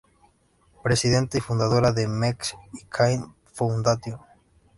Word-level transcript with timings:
Presidenta 0.81 1.37
y 1.37 1.41
fundadora 1.41 1.91
de 1.91 2.07
Mex 2.07 2.55
I 2.73 2.85
Can 2.89 3.35
Foundation. 3.53 4.19